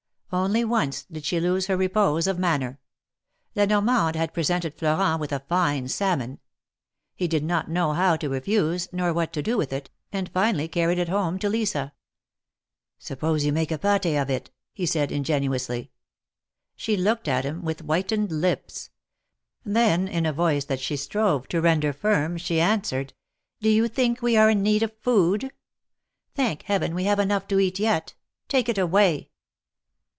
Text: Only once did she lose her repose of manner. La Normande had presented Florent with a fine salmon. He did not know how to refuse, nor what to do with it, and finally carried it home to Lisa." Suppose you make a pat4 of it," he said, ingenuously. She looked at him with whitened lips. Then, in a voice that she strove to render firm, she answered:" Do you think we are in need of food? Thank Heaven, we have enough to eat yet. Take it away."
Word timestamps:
Only 0.33 0.63
once 0.63 1.03
did 1.11 1.25
she 1.25 1.41
lose 1.41 1.65
her 1.67 1.75
repose 1.75 2.25
of 2.25 2.39
manner. 2.39 2.79
La 3.53 3.65
Normande 3.65 4.15
had 4.17 4.33
presented 4.33 4.73
Florent 4.73 5.19
with 5.19 5.33
a 5.33 5.41
fine 5.41 5.89
salmon. 5.89 6.39
He 7.13 7.27
did 7.27 7.43
not 7.43 7.69
know 7.69 7.91
how 7.91 8.15
to 8.15 8.29
refuse, 8.29 8.87
nor 8.93 9.11
what 9.11 9.33
to 9.33 9.41
do 9.41 9.57
with 9.57 9.73
it, 9.73 9.89
and 10.09 10.29
finally 10.31 10.69
carried 10.69 10.99
it 10.99 11.09
home 11.09 11.37
to 11.39 11.49
Lisa." 11.49 11.91
Suppose 12.97 13.43
you 13.43 13.51
make 13.51 13.73
a 13.73 13.77
pat4 13.77 14.21
of 14.21 14.29
it," 14.29 14.51
he 14.73 14.85
said, 14.85 15.11
ingenuously. 15.11 15.91
She 16.77 16.95
looked 16.95 17.27
at 17.27 17.43
him 17.43 17.65
with 17.65 17.81
whitened 17.81 18.31
lips. 18.31 18.89
Then, 19.65 20.07
in 20.07 20.25
a 20.25 20.31
voice 20.31 20.63
that 20.63 20.79
she 20.79 20.95
strove 20.95 21.49
to 21.49 21.59
render 21.59 21.91
firm, 21.91 22.37
she 22.37 22.61
answered:" 22.61 23.11
Do 23.59 23.67
you 23.67 23.89
think 23.89 24.21
we 24.21 24.37
are 24.37 24.49
in 24.49 24.63
need 24.63 24.81
of 24.81 24.95
food? 24.97 25.51
Thank 26.35 26.61
Heaven, 26.61 26.95
we 26.95 27.03
have 27.03 27.19
enough 27.19 27.49
to 27.49 27.59
eat 27.59 27.79
yet. 27.79 28.13
Take 28.47 28.69
it 28.69 28.77
away." 28.77 29.27